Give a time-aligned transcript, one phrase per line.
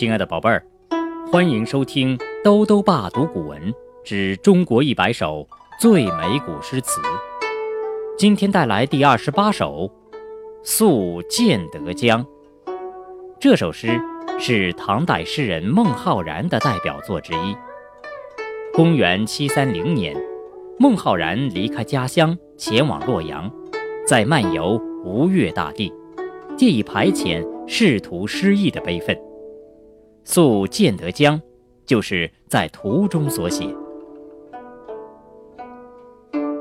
[0.00, 0.64] 亲爱的宝贝儿，
[1.30, 3.60] 欢迎收听兜兜爸读古文
[4.02, 5.46] 之中国一百首
[5.78, 7.02] 最美古诗词。
[8.16, 9.86] 今天带来第二十八首
[10.62, 12.24] 《宿建德江》。
[13.38, 14.00] 这首诗
[14.38, 17.54] 是唐代诗人孟浩然的代表作之一。
[18.72, 20.16] 公元七三零年，
[20.78, 23.52] 孟浩然离开家乡，前往洛阳，
[24.06, 25.92] 在漫游吴越大地，
[26.56, 29.14] 借以排遣仕途失意的悲愤。
[30.32, 31.42] 宿建德江，
[31.84, 33.66] 就是在途中所写。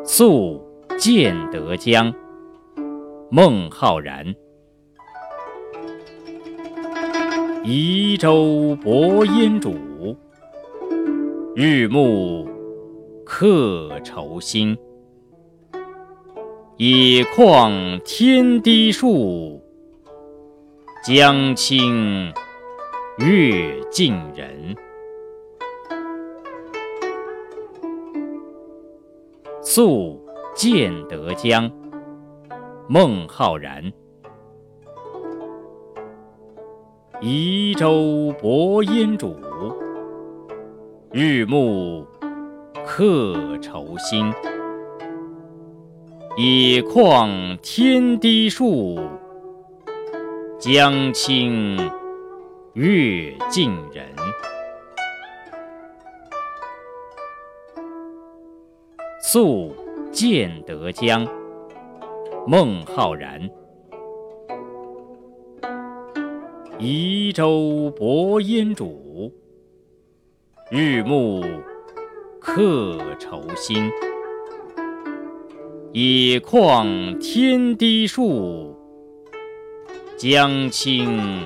[0.03, 0.59] 宿
[0.97, 2.11] 建德江，
[3.29, 4.25] 孟浩然。
[7.63, 10.17] 移舟泊烟渚，
[11.55, 12.49] 日暮
[13.23, 14.75] 客愁新。
[16.77, 19.61] 野旷天低树，
[21.05, 22.33] 江清。
[23.21, 24.73] 月近人，
[29.61, 31.69] 宿建德江。
[32.87, 33.91] 孟浩然。
[37.19, 39.35] 移舟泊烟渚，
[41.11, 42.07] 日暮
[42.85, 44.31] 客愁新。
[46.37, 48.97] 野旷天低树，
[50.57, 51.77] 江清。
[52.79, 54.07] 月近人，
[59.21, 59.75] 宿
[60.13, 61.27] 建德江。
[62.47, 63.49] 孟浩然。
[66.77, 69.29] 移舟泊烟渚，
[70.71, 71.43] 日暮
[72.39, 73.91] 客愁新。
[75.91, 78.73] 野旷天低树，
[80.17, 81.45] 江清。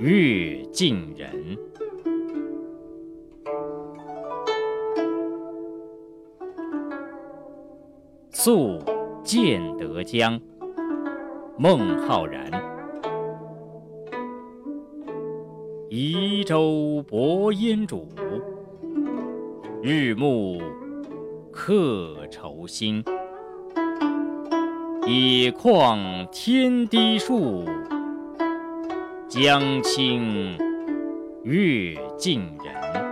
[0.00, 1.58] 月近人，
[8.30, 8.78] 宿
[9.24, 10.40] 建德江。
[11.58, 12.48] 孟浩然。
[15.90, 18.06] 移舟泊烟渚，
[19.82, 20.62] 日暮
[21.50, 23.02] 客愁新。
[25.04, 27.64] 野旷天低树。
[29.28, 30.56] 江清
[31.44, 33.07] 月近人。